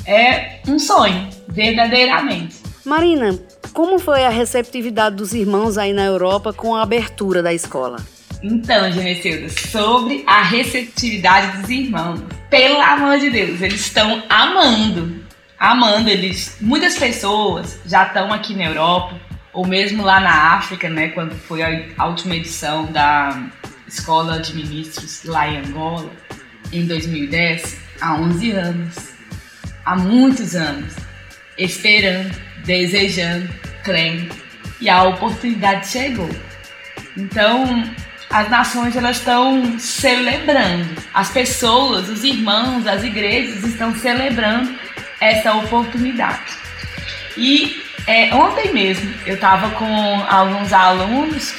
é 0.06 0.60
um 0.66 0.78
sonho, 0.78 1.28
verdadeiramente. 1.48 2.56
Marina, 2.84 3.38
como 3.72 3.98
foi 3.98 4.24
a 4.24 4.28
receptividade 4.28 5.16
dos 5.16 5.32
irmãos 5.32 5.78
aí 5.78 5.92
na 5.92 6.04
Europa 6.04 6.52
com 6.52 6.74
a 6.74 6.82
abertura 6.82 7.42
da 7.42 7.54
escola? 7.54 7.98
Então, 8.42 8.90
Geneceuda, 8.90 9.48
sobre 9.48 10.24
a 10.26 10.42
receptividade 10.42 11.58
dos 11.58 11.70
irmãos. 11.70 12.20
Pelo 12.50 12.80
amor 12.80 13.18
de 13.18 13.30
Deus, 13.30 13.62
eles 13.62 13.80
estão 13.80 14.22
amando. 14.28 15.22
Amando 15.58 16.10
eles. 16.10 16.56
Muitas 16.60 16.98
pessoas 16.98 17.78
já 17.86 18.04
estão 18.04 18.32
aqui 18.32 18.52
na 18.52 18.64
Europa, 18.64 19.14
ou 19.52 19.66
mesmo 19.66 20.02
lá 20.02 20.20
na 20.20 20.54
África, 20.54 20.88
né? 20.88 21.08
Quando 21.08 21.34
foi 21.34 21.62
a 21.96 22.06
última 22.06 22.36
edição 22.36 22.86
da 22.86 23.48
Escola 23.86 24.40
de 24.40 24.54
Ministros 24.54 25.24
lá 25.24 25.48
em 25.48 25.58
Angola, 25.58 26.10
em 26.72 26.86
2010, 26.86 27.78
há 28.00 28.14
11 28.14 28.50
anos. 28.52 29.12
Há 29.84 29.96
muitos 29.96 30.54
anos. 30.56 30.94
Esperando, 31.58 32.34
desejando, 32.64 33.48
crendo. 33.84 34.34
E 34.80 34.88
a 34.88 35.02
oportunidade 35.04 35.86
chegou. 35.88 36.30
Então, 37.16 37.84
as 38.30 38.48
nações 38.48 38.96
elas 38.96 39.18
estão 39.18 39.78
celebrando, 39.78 40.88
as 41.12 41.30
pessoas, 41.30 42.08
os 42.08 42.24
irmãos, 42.24 42.86
as 42.86 43.04
igrejas 43.04 43.62
estão 43.62 43.94
celebrando 43.94 44.74
essa 45.20 45.52
oportunidade. 45.54 46.56
E 47.36 47.81
é, 48.06 48.34
ontem 48.34 48.72
mesmo 48.72 49.14
eu 49.26 49.34
estava 49.34 49.70
com 49.70 50.24
alguns 50.28 50.72
alunos 50.72 51.54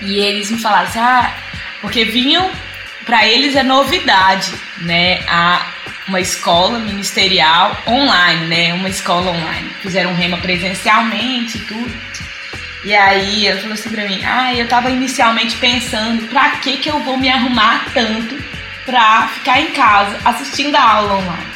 e 0.00 0.18
eles 0.18 0.50
me 0.50 0.58
falaram 0.58 0.88
assim, 0.88 1.00
ah, 1.00 1.34
porque 1.80 2.04
vinham, 2.04 2.50
para 3.04 3.26
eles 3.26 3.56
é 3.56 3.62
novidade, 3.62 4.52
né, 4.78 5.20
a 5.28 5.66
uma 6.06 6.20
escola 6.20 6.78
ministerial 6.78 7.76
online, 7.86 8.46
né, 8.46 8.74
uma 8.74 8.88
escola 8.88 9.30
online. 9.30 9.70
Fizeram 9.82 10.14
rema 10.14 10.38
presencialmente 10.38 11.58
e 11.58 11.60
tudo. 11.60 11.94
E 12.84 12.94
aí 12.94 13.46
ela 13.46 13.60
falou 13.60 13.74
assim 13.74 13.90
pra 13.90 14.06
mim, 14.06 14.24
ah, 14.24 14.54
eu 14.54 14.66
tava 14.68 14.90
inicialmente 14.90 15.56
pensando 15.56 16.26
pra 16.28 16.50
que 16.52 16.78
que 16.78 16.88
eu 16.88 17.00
vou 17.00 17.18
me 17.18 17.28
arrumar 17.28 17.86
tanto 17.92 18.36
pra 18.86 19.28
ficar 19.28 19.60
em 19.60 19.72
casa 19.72 20.18
assistindo 20.24 20.74
a 20.76 20.82
aula 20.82 21.14
online. 21.16 21.52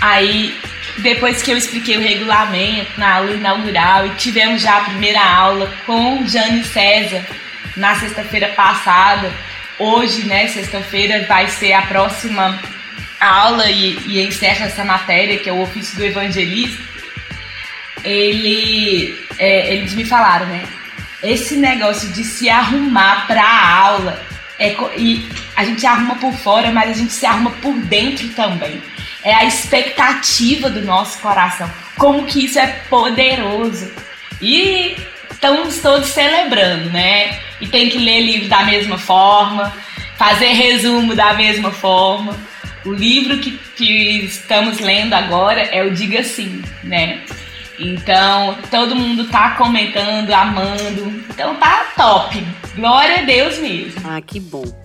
Aí, 0.00 0.58
depois 0.98 1.42
que 1.42 1.50
eu 1.50 1.56
expliquei 1.56 1.96
o 1.96 2.02
regulamento 2.02 2.90
na 2.98 3.16
aula 3.16 3.32
inaugural 3.32 4.06
e 4.06 4.10
tivemos 4.10 4.62
já 4.62 4.78
a 4.78 4.84
primeira 4.84 5.22
aula 5.22 5.72
com 5.86 6.26
Jane 6.26 6.64
César 6.64 7.24
na 7.76 7.94
sexta-feira 7.94 8.48
passada, 8.48 9.32
hoje, 9.78 10.22
né, 10.26 10.46
sexta-feira, 10.48 11.24
vai 11.26 11.48
ser 11.48 11.72
a 11.72 11.82
próxima 11.82 12.60
aula 13.18 13.70
e, 13.70 13.98
e 14.06 14.20
encerra 14.20 14.66
essa 14.66 14.84
matéria, 14.84 15.38
que 15.38 15.48
é 15.48 15.52
o 15.52 15.62
ofício 15.62 15.96
do 15.96 16.04
evangelista 16.04 16.92
ele, 18.04 19.16
é, 19.38 19.74
eles 19.74 19.94
me 19.94 20.04
falaram, 20.04 20.46
né? 20.46 20.64
Esse 21.22 21.56
negócio 21.56 22.08
de 22.10 22.24
se 22.24 22.50
arrumar 22.50 23.26
para 23.26 23.42
a 23.42 23.78
aula 23.78 24.22
é, 24.58 24.74
e 24.96 25.28
a 25.54 25.64
gente 25.64 25.86
arruma 25.86 26.16
por 26.16 26.32
fora, 26.34 26.72
mas 26.72 26.90
a 26.90 26.94
gente 26.94 27.12
se 27.12 27.24
arruma 27.24 27.50
por 27.50 27.74
dentro 27.74 28.28
também. 28.30 28.82
É 29.24 29.34
a 29.34 29.44
expectativa 29.44 30.68
do 30.68 30.82
nosso 30.82 31.18
coração. 31.20 31.70
Como 31.96 32.26
que 32.26 32.44
isso 32.44 32.58
é 32.58 32.66
poderoso. 32.88 33.90
E 34.40 34.96
estamos 35.30 35.80
todos 35.80 36.08
celebrando, 36.08 36.90
né? 36.90 37.38
E 37.60 37.66
tem 37.66 37.88
que 37.88 37.98
ler 37.98 38.20
livro 38.20 38.48
da 38.48 38.64
mesma 38.64 38.98
forma, 38.98 39.72
fazer 40.16 40.52
resumo 40.52 41.14
da 41.14 41.34
mesma 41.34 41.70
forma. 41.70 42.36
O 42.84 42.92
livro 42.92 43.38
que, 43.38 43.52
que 43.76 44.24
estamos 44.24 44.80
lendo 44.80 45.14
agora 45.14 45.60
é 45.60 45.84
o 45.84 45.92
Diga 45.92 46.24
Sim, 46.24 46.62
né? 46.82 47.20
Então, 47.78 48.56
todo 48.70 48.94
mundo 48.94 49.28
tá 49.28 49.50
comentando, 49.50 50.30
amando. 50.32 51.24
Então 51.30 51.54
tá 51.56 51.86
top. 51.96 52.44
Glória 52.74 53.20
a 53.20 53.22
Deus 53.22 53.58
mesmo. 53.58 54.00
Ah, 54.04 54.20
que 54.20 54.38
bom. 54.38 54.81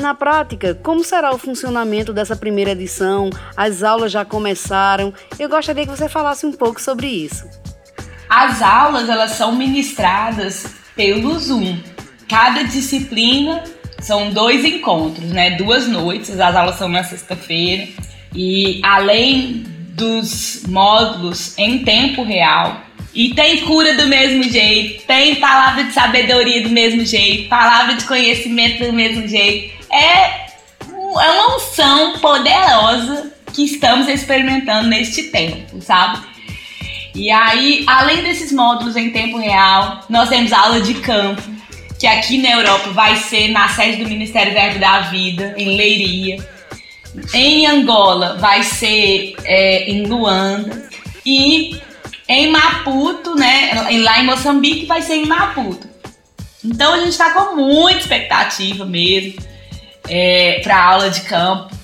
Na 0.00 0.14
prática, 0.14 0.74
como 0.82 1.04
será 1.04 1.30
o 1.30 1.38
funcionamento 1.38 2.10
dessa 2.12 2.34
primeira 2.34 2.70
edição? 2.70 3.28
As 3.54 3.82
aulas 3.82 4.10
já 4.10 4.24
começaram. 4.24 5.12
Eu 5.38 5.46
gostaria 5.46 5.84
que 5.84 5.94
você 5.94 6.08
falasse 6.08 6.46
um 6.46 6.52
pouco 6.52 6.80
sobre 6.80 7.06
isso. 7.06 7.44
As 8.28 8.62
aulas 8.62 9.10
elas 9.10 9.32
são 9.32 9.54
ministradas 9.54 10.74
pelo 10.96 11.38
Zoom. 11.38 11.78
Cada 12.26 12.64
disciplina 12.64 13.62
são 14.00 14.30
dois 14.30 14.64
encontros, 14.64 15.30
né? 15.30 15.50
Duas 15.56 15.86
noites. 15.86 16.40
As 16.40 16.56
aulas 16.56 16.76
são 16.76 16.88
na 16.88 17.04
sexta-feira. 17.04 17.86
E 18.34 18.80
além 18.82 19.64
dos 19.90 20.62
módulos 20.66 21.58
em 21.58 21.84
tempo 21.84 22.22
real. 22.22 22.80
E 23.14 23.34
tem 23.34 23.58
cura 23.62 23.94
do 23.94 24.06
mesmo 24.06 24.44
jeito, 24.44 25.04
tem 25.04 25.34
palavra 25.34 25.84
de 25.84 25.92
sabedoria 25.92 26.62
do 26.62 26.70
mesmo 26.70 27.04
jeito, 27.04 27.48
palavra 27.48 27.96
de 27.96 28.04
conhecimento 28.04 28.84
do 28.84 28.92
mesmo 28.92 29.26
jeito. 29.26 29.79
É, 29.90 30.46
é 30.86 31.30
uma 31.30 31.56
unção 31.56 32.18
poderosa 32.18 33.32
que 33.52 33.64
estamos 33.64 34.08
experimentando 34.08 34.88
neste 34.88 35.24
tempo, 35.24 35.80
sabe? 35.80 36.20
E 37.14 37.30
aí, 37.30 37.84
além 37.86 38.22
desses 38.22 38.52
módulos 38.52 38.96
em 38.96 39.10
tempo 39.10 39.38
real, 39.38 40.04
nós 40.08 40.28
temos 40.28 40.52
aula 40.52 40.80
de 40.80 40.94
campo, 40.94 41.42
que 41.98 42.06
aqui 42.06 42.38
na 42.38 42.50
Europa 42.50 42.90
vai 42.90 43.16
ser 43.16 43.48
na 43.48 43.68
sede 43.68 44.02
do 44.02 44.08
Ministério 44.08 44.52
Verbo 44.52 44.78
da 44.78 45.00
Vida, 45.00 45.54
em 45.56 45.76
Leiria. 45.76 46.48
Em 47.34 47.66
Angola 47.66 48.36
vai 48.38 48.62
ser 48.62 49.34
é, 49.44 49.90
em 49.90 50.06
Luanda. 50.06 50.88
E 51.26 51.80
em 52.28 52.50
Maputo, 52.50 53.34
né? 53.34 53.88
Lá 54.02 54.20
em 54.20 54.24
Moçambique 54.24 54.86
vai 54.86 55.02
ser 55.02 55.14
em 55.14 55.26
Maputo. 55.26 55.88
Então 56.64 56.94
a 56.94 56.98
gente 56.98 57.10
está 57.10 57.30
com 57.30 57.56
muita 57.56 57.98
expectativa 57.98 58.84
mesmo 58.84 59.49
é, 60.10 60.60
para 60.62 60.82
aula 60.82 61.08
de 61.08 61.20
campo. 61.22 61.74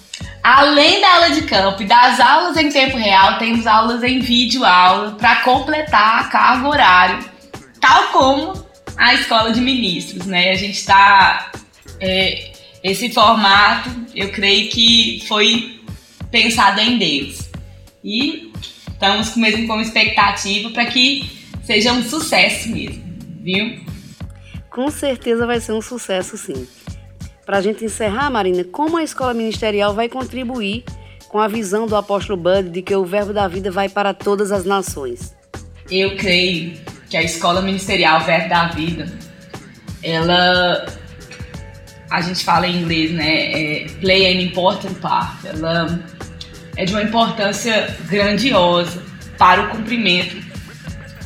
Além 0.43 1.01
da 1.01 1.15
aula 1.15 1.31
de 1.31 1.43
campo 1.43 1.83
e 1.83 1.87
das 1.87 2.21
aulas 2.21 2.57
em 2.57 2.69
tempo 2.69 2.97
real, 2.97 3.39
temos 3.39 3.67
aulas 3.67 4.03
em 4.03 4.21
vídeo 4.21 4.65
aula 4.65 5.13
para 5.13 5.37
completar 5.37 6.21
a 6.21 6.25
carga 6.25 6.69
horária, 6.69 7.19
tal 7.81 8.09
como 8.09 8.67
a 8.97 9.15
escola 9.15 9.53
de 9.53 9.61
ministros, 9.61 10.27
né? 10.27 10.51
A 10.51 10.55
gente 10.55 10.77
está 10.77 11.51
é, 12.01 12.53
esse 12.83 13.11
formato, 13.11 13.91
eu 14.15 14.31
creio 14.31 14.71
que 14.71 15.25
foi 15.27 15.81
pensado 16.31 16.81
em 16.81 16.99
Deus 16.99 17.51
e 18.05 18.53
estamos 18.89 19.35
mesmo 19.37 19.67
com 19.67 19.81
expectativa 19.81 20.71
para 20.71 20.87
que 20.87 21.29
seja 21.65 21.93
um 21.93 22.03
sucesso 22.03 22.69
mesmo, 22.69 23.03
viu? 23.43 23.81
Com 24.71 24.91
certeza 24.91 25.47
vai 25.47 25.59
ser 25.59 25.73
um 25.73 25.83
sucesso, 25.83 26.37
sim. 26.37 26.69
Para 27.47 27.59
a 27.59 27.61
gente 27.61 27.85
encerrar, 27.85 28.29
Marina, 28.29 28.65
como 28.65 28.97
a 28.97 29.05
escola 29.05 29.33
ministerial 29.33 29.95
vai 29.95 30.09
contribuir 30.09 30.83
com 31.29 31.39
a 31.39 31.47
visão 31.47 31.87
do 31.87 31.95
apóstolo 31.95 32.37
Bud 32.37 32.71
de 32.71 32.83
que 32.83 32.93
o 32.93 33.05
verbo 33.05 33.33
da 33.33 33.47
vida 33.47 33.71
vai 33.71 33.89
para 33.89 34.13
todas 34.13 34.51
as 34.51 34.65
nações? 34.65 35.33
Eu 35.89 36.17
creio 36.17 36.77
que 37.09 37.17
a 37.17 37.23
escola 37.23 37.63
ministerial 37.63 38.25
Verbo 38.25 38.49
da 38.49 38.67
Vida, 38.71 39.07
ela, 40.03 40.87
a 42.11 42.21
gente 42.21 42.45
fala 42.45 42.67
em 42.67 42.83
inglês, 42.83 43.13
né? 43.13 43.53
É, 43.53 43.87
play 44.01 44.27
an 44.27 44.43
important 44.43 44.95
part. 44.95 45.47
Ela 45.47 46.01
é 46.77 46.85
de 46.85 46.93
uma 46.93 47.05
importância 47.05 47.95
grandiosa 48.09 49.01
para 49.39 49.63
o 49.63 49.69
cumprimento 49.69 50.37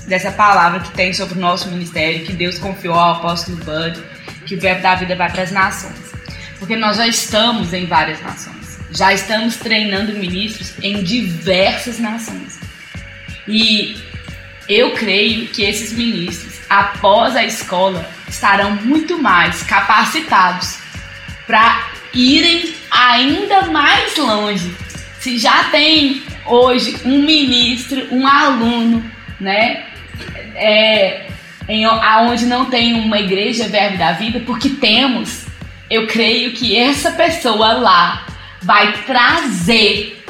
dessa 0.07 0.31
palavra 0.33 0.81
que 0.81 0.91
tem 0.91 1.15
sobre 1.15 1.39
o 1.39 1.41
nosso 1.41 1.71
ministério, 1.71 2.27
que 2.27 2.35
Deus 2.35 2.59
confiou 2.59 2.95
ao 2.95 3.15
apóstolo 3.15 3.57
Bud, 3.65 4.03
que 4.45 4.55
o 4.55 4.61
verbo 4.61 4.83
da 4.83 4.95
vida 4.97 5.17
vai 5.17 5.31
para 5.31 5.45
as 5.45 5.51
nações 5.51 6.10
porque 6.61 6.77
nós 6.77 6.99
já 6.99 7.07
estamos 7.07 7.73
em 7.73 7.87
várias 7.87 8.23
nações, 8.23 8.79
já 8.93 9.13
estamos 9.13 9.57
treinando 9.57 10.13
ministros 10.13 10.75
em 10.83 11.03
diversas 11.03 11.99
nações. 11.99 12.61
E 13.49 13.97
eu 14.69 14.93
creio 14.93 15.49
que 15.49 15.63
esses 15.63 15.93
ministros, 15.93 16.61
após 16.69 17.35
a 17.35 17.43
escola, 17.43 18.09
estarão 18.29 18.77
muito 18.77 19.21
mais 19.21 19.63
capacitados 19.63 20.79
para 21.47 21.89
irem 22.15 22.75
ainda 22.91 23.63
mais 23.63 24.17
longe. 24.17 24.71
Se 25.19 25.39
já 25.39 25.65
tem 25.65 26.23
hoje 26.47 26.97
um 27.05 27.23
ministro, 27.23 28.07
um 28.15 28.27
aluno, 28.27 29.05
né, 29.41 29.87
é, 30.55 31.27
em, 31.69 31.85
aonde 31.85 32.45
não 32.47 32.67
tem 32.67 32.95
uma 32.95 33.19
igreja 33.19 33.69
Verbo 33.69 33.97
da 33.97 34.13
Vida, 34.13 34.41
porque 34.41 34.69
temos 34.69 35.50
eu 35.91 36.07
creio 36.07 36.53
que 36.53 36.77
essa 36.79 37.11
pessoa 37.11 37.73
lá 37.73 38.25
vai 38.63 39.03
trazer 39.03 40.25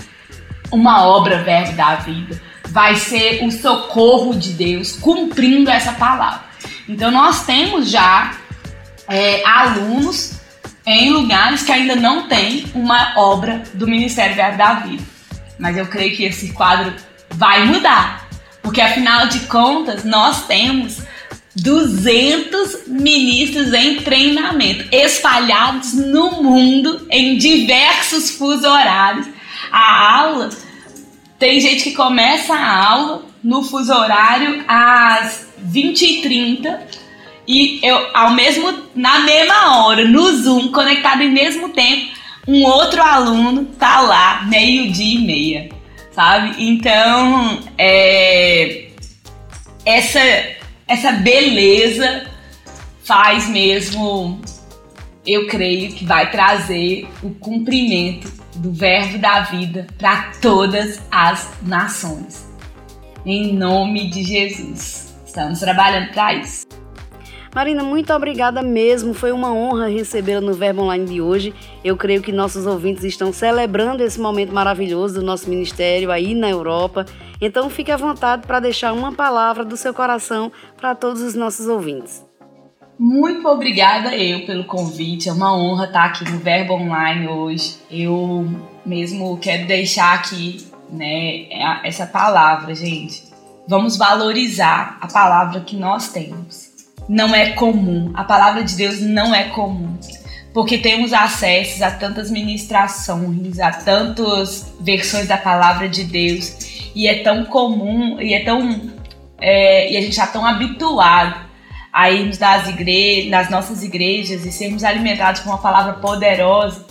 uma 0.72 1.06
obra 1.06 1.42
verbo 1.42 1.76
da 1.76 1.96
vida, 1.96 2.40
vai 2.68 2.94
ser 2.96 3.44
o 3.44 3.50
socorro 3.50 4.34
de 4.34 4.54
Deus 4.54 4.92
cumprindo 4.92 5.70
essa 5.70 5.92
palavra. 5.92 6.48
Então 6.88 7.10
nós 7.10 7.44
temos 7.44 7.90
já 7.90 8.36
é, 9.06 9.46
alunos 9.46 10.40
em 10.86 11.10
lugares 11.10 11.62
que 11.62 11.72
ainda 11.72 11.94
não 11.94 12.26
tem 12.26 12.64
uma 12.74 13.12
obra 13.16 13.62
do 13.74 13.86
Ministério 13.86 14.34
Verbo 14.34 14.56
da 14.56 14.74
Vida. 14.74 15.02
Mas 15.58 15.76
eu 15.76 15.86
creio 15.86 16.16
que 16.16 16.24
esse 16.24 16.52
quadro 16.52 16.94
vai 17.30 17.66
mudar, 17.66 18.28
porque 18.62 18.80
afinal 18.80 19.26
de 19.26 19.40
contas 19.40 20.04
nós 20.04 20.46
temos 20.46 21.02
200 21.62 22.86
ministros 22.86 23.72
em 23.72 23.96
treinamento, 23.96 24.84
espalhados 24.94 25.94
no 25.94 26.42
mundo 26.42 27.06
em 27.10 27.36
diversos 27.36 28.30
fuso 28.30 28.68
horários. 28.68 29.26
A 29.70 30.18
aula 30.20 30.50
tem 31.38 31.60
gente 31.60 31.84
que 31.84 31.92
começa 31.92 32.54
a 32.54 32.86
aula 32.86 33.22
no 33.42 33.62
fuso 33.62 33.92
horário 33.92 34.64
às 34.68 35.46
20h30 35.72 36.78
e 37.46 37.80
eu 37.82 38.08
ao 38.14 38.30
mesmo 38.30 38.72
na 38.94 39.20
mesma 39.20 39.78
hora 39.78 40.04
no 40.04 40.32
Zoom, 40.36 40.68
conectado 40.72 41.22
em 41.22 41.30
mesmo 41.30 41.70
tempo, 41.70 42.10
um 42.46 42.64
outro 42.64 43.02
aluno 43.02 43.66
tá 43.78 44.00
lá 44.00 44.42
meio-dia 44.48 45.14
e 45.14 45.18
meia, 45.18 45.68
sabe? 46.12 46.54
Então, 46.58 47.60
é 47.78 48.88
essa 49.84 50.20
essa 50.90 51.12
beleza 51.12 52.24
faz 53.04 53.48
mesmo, 53.48 54.40
eu 55.24 55.46
creio 55.46 55.92
que 55.92 56.04
vai 56.04 56.28
trazer 56.32 57.08
o 57.22 57.30
cumprimento 57.30 58.28
do 58.56 58.72
verbo 58.72 59.16
da 59.18 59.42
vida 59.42 59.86
para 59.96 60.32
todas 60.42 61.00
as 61.08 61.48
nações. 61.62 62.50
Em 63.24 63.52
nome 63.54 64.10
de 64.10 64.24
Jesus. 64.24 65.14
Estamos 65.24 65.60
trabalhando 65.60 66.10
para 66.10 66.34
isso. 66.34 66.66
Marina, 67.54 67.84
muito 67.84 68.12
obrigada 68.12 68.60
mesmo. 68.60 69.14
Foi 69.14 69.30
uma 69.30 69.52
honra 69.52 69.86
recebê-la 69.86 70.40
no 70.40 70.54
Verbo 70.54 70.82
Online 70.82 71.04
de 71.04 71.20
hoje. 71.20 71.54
Eu 71.84 71.96
creio 71.96 72.20
que 72.20 72.32
nossos 72.32 72.66
ouvintes 72.66 73.04
estão 73.04 73.32
celebrando 73.32 74.02
esse 74.02 74.20
momento 74.20 74.52
maravilhoso 74.52 75.14
do 75.14 75.22
nosso 75.22 75.48
ministério 75.48 76.10
aí 76.10 76.34
na 76.34 76.50
Europa. 76.50 77.06
Então 77.40 77.70
fique 77.70 77.90
à 77.90 77.96
vontade 77.96 78.46
para 78.46 78.60
deixar 78.60 78.92
uma 78.92 79.12
palavra 79.12 79.64
do 79.64 79.76
seu 79.76 79.94
coração 79.94 80.52
para 80.76 80.94
todos 80.94 81.22
os 81.22 81.34
nossos 81.34 81.66
ouvintes. 81.66 82.24
Muito 82.98 83.48
obrigada 83.48 84.14
eu 84.14 84.44
pelo 84.44 84.64
convite. 84.64 85.28
É 85.28 85.32
uma 85.32 85.56
honra 85.56 85.86
estar 85.86 86.04
aqui 86.04 86.30
no 86.30 86.38
Verbo 86.38 86.74
Online 86.74 87.28
hoje. 87.28 87.76
Eu 87.90 88.46
mesmo 88.84 89.38
quero 89.38 89.66
deixar 89.66 90.14
aqui, 90.14 90.66
né, 90.90 91.48
essa 91.82 92.06
palavra, 92.06 92.74
gente. 92.74 93.24
Vamos 93.66 93.96
valorizar 93.96 94.98
a 95.00 95.06
palavra 95.06 95.60
que 95.60 95.76
nós 95.76 96.08
temos 96.08 96.70
não 97.10 97.34
é 97.34 97.50
comum. 97.50 98.12
A 98.14 98.22
palavra 98.22 98.62
de 98.62 98.76
Deus 98.76 99.00
não 99.00 99.34
é 99.34 99.44
comum. 99.44 99.98
Porque 100.54 100.78
temos 100.78 101.12
acesso 101.12 101.84
a 101.84 101.90
tantas 101.90 102.30
ministrações, 102.30 103.58
a 103.58 103.72
tantas 103.72 104.72
versões 104.80 105.26
da 105.26 105.36
palavra 105.36 105.88
de 105.88 106.04
Deus. 106.04 106.79
E 106.94 107.06
é 107.06 107.22
tão 107.22 107.44
comum, 107.44 108.20
e 108.20 108.34
é 108.34 108.44
tão. 108.44 108.90
É, 109.40 109.92
e 109.92 109.96
a 109.96 110.00
gente 110.00 110.12
está 110.12 110.26
tão 110.26 110.44
habituado 110.44 111.48
a 111.92 112.10
irmos 112.10 112.38
nas, 112.38 112.68
igre 112.68 113.28
nas 113.30 113.50
nossas 113.50 113.82
igrejas 113.82 114.44
e 114.44 114.52
sermos 114.52 114.84
alimentados 114.84 115.40
com 115.40 115.50
uma 115.50 115.58
palavra 115.58 115.94
poderosa. 115.94 116.84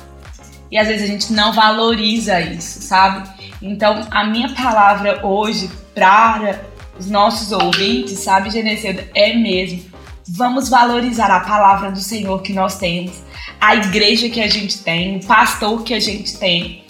E 0.71 0.77
às 0.77 0.87
vezes 0.87 1.03
a 1.03 1.11
gente 1.11 1.33
não 1.33 1.53
valoriza 1.53 2.39
isso, 2.41 2.81
sabe? 2.81 3.27
Então, 3.61 4.07
a 4.11 4.23
minha 4.25 4.49
palavra 4.49 5.25
hoje 5.25 5.69
para 5.95 6.61
os 6.97 7.09
nossos 7.09 7.51
ouvintes, 7.51 8.19
sabe, 8.19 8.49
Genecedo, 8.49 9.03
é 9.15 9.33
mesmo 9.33 9.89
Vamos 10.31 10.69
valorizar 10.69 11.31
a 11.31 11.39
palavra 11.39 11.91
do 11.91 11.99
Senhor 11.99 12.41
que 12.43 12.53
nós 12.53 12.77
temos, 12.77 13.23
a 13.59 13.75
igreja 13.75 14.29
que 14.29 14.39
a 14.39 14.47
gente 14.47 14.83
tem, 14.83 15.17
o 15.17 15.25
pastor 15.25 15.83
que 15.83 15.91
a 15.91 15.99
gente 15.99 16.37
tem, 16.37 16.83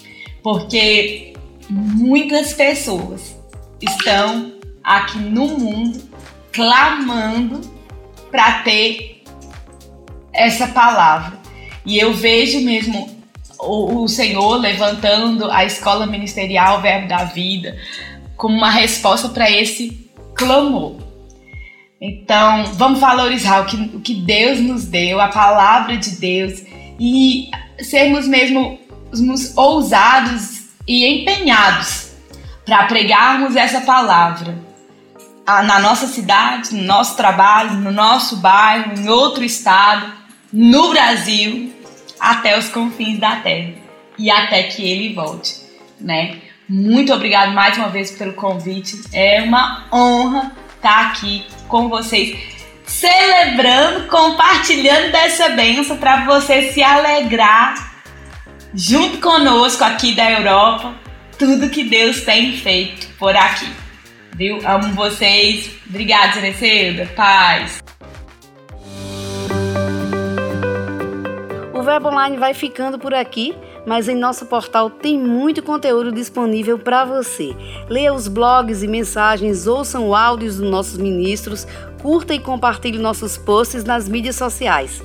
porque 0.43 1.33
muitas 1.69 2.53
pessoas 2.53 3.37
estão 3.81 4.53
aqui 4.83 5.19
no 5.19 5.47
mundo 5.47 6.01
clamando 6.51 7.61
para 8.31 8.63
ter 8.63 9.23
essa 10.33 10.67
palavra. 10.67 11.37
E 11.85 11.97
eu 11.97 12.13
vejo 12.13 12.61
mesmo 12.61 13.09
o, 13.59 14.03
o, 14.03 14.07
Senhor 14.07 14.57
levantando 14.57 15.49
a 15.51 15.65
escola 15.65 16.05
ministerial 16.05 16.81
Verbo 16.81 17.07
da 17.07 17.25
Vida 17.25 17.77
como 18.35 18.55
uma 18.55 18.71
resposta 18.71 19.29
para 19.29 19.49
esse 19.49 20.09
clamor. 20.33 20.95
Então, 22.01 22.63
vamos 22.75 22.99
valorizar 22.99 23.61
o 23.61 23.65
que, 23.65 23.75
o 23.95 23.99
que 23.99 24.15
Deus 24.15 24.59
nos 24.59 24.85
deu, 24.85 25.19
a 25.19 25.27
palavra 25.27 25.97
de 25.97 26.11
Deus, 26.11 26.63
e 26.97 27.49
sermos 27.81 28.25
mesmo 28.25 28.79
ousados 29.57 30.58
e 30.89 31.05
empenhados 31.05 32.09
para 32.65 32.87
pregarmos 32.87 33.55
essa 33.55 33.81
palavra 33.81 34.57
na 35.45 35.77
nossa 35.79 36.07
cidade, 36.07 36.73
no 36.75 36.81
nosso 36.81 37.15
trabalho, 37.15 37.75
no 37.75 37.91
nosso 37.91 38.37
bairro, 38.37 38.93
em 38.97 39.07
outro 39.07 39.43
estado, 39.43 40.11
no 40.51 40.89
Brasil, 40.89 41.71
até 42.19 42.57
os 42.57 42.69
confins 42.69 43.19
da 43.19 43.35
terra 43.35 43.73
e 44.17 44.31
até 44.31 44.63
que 44.63 44.83
ele 44.83 45.13
volte, 45.13 45.57
né? 46.01 46.39
Muito 46.67 47.13
obrigado 47.13 47.53
mais 47.53 47.77
uma 47.77 47.89
vez 47.89 48.09
pelo 48.11 48.33
convite. 48.33 48.99
É 49.13 49.43
uma 49.43 49.85
honra 49.93 50.51
estar 50.75 51.07
aqui 51.07 51.45
com 51.67 51.87
vocês, 51.87 52.35
celebrando, 52.85 54.07
compartilhando 54.07 55.11
dessa 55.11 55.49
bênção 55.49 55.97
para 55.97 56.25
você 56.25 56.71
se 56.71 56.81
alegrar 56.81 57.88
junto 58.73 59.17
conosco 59.19 59.83
aqui 59.83 60.13
da 60.13 60.31
Europa, 60.31 60.93
tudo 61.37 61.69
que 61.69 61.83
Deus 61.83 62.21
tem 62.21 62.53
feito 62.57 63.07
por 63.17 63.35
aqui. 63.35 63.67
Viu? 64.35 64.59
Amo 64.65 64.93
vocês. 64.93 65.71
Obrigada, 65.87 66.33
Zeneceuda. 66.33 67.05
Paz. 67.15 67.81
O 71.73 71.81
Verbo 71.81 72.09
Online 72.09 72.37
vai 72.37 72.53
ficando 72.53 72.97
por 72.99 73.13
aqui 73.13 73.55
mas 73.85 74.07
em 74.07 74.15
nosso 74.15 74.45
portal 74.45 74.89
tem 74.89 75.17
muito 75.17 75.63
conteúdo 75.63 76.11
disponível 76.11 76.77
para 76.77 77.05
você. 77.05 77.55
Leia 77.89 78.13
os 78.13 78.27
blogs 78.27 78.83
e 78.83 78.87
mensagens, 78.87 79.67
ouçam 79.67 80.13
áudios 80.13 80.57
dos 80.57 80.69
nossos 80.69 80.97
ministros, 80.97 81.65
curta 82.01 82.33
e 82.33 82.39
compartilhe 82.39 82.99
nossos 82.99 83.37
posts 83.37 83.83
nas 83.83 84.07
mídias 84.07 84.35
sociais. 84.35 85.01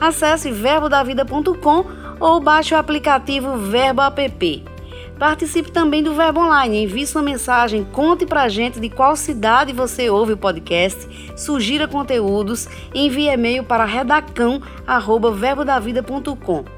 Acesse 0.00 0.50
verbodavida.com 0.50 1.84
ou 2.20 2.40
baixe 2.40 2.74
o 2.74 2.78
aplicativo 2.78 3.56
Verbo 3.56 4.02
App. 4.02 4.64
Participe 5.18 5.72
também 5.72 6.02
do 6.02 6.14
Verbo 6.14 6.40
Online, 6.40 6.84
envie 6.84 7.04
sua 7.04 7.22
mensagem, 7.22 7.84
conte 7.84 8.24
pra 8.24 8.48
gente 8.48 8.78
de 8.78 8.88
qual 8.88 9.16
cidade 9.16 9.72
você 9.72 10.08
ouve 10.08 10.34
o 10.34 10.36
podcast, 10.36 11.34
sugira 11.36 11.88
conteúdos, 11.88 12.68
envie 12.94 13.28
e-mail 13.28 13.64
para 13.64 13.84
redacão@verbodavida.com. 13.84 16.77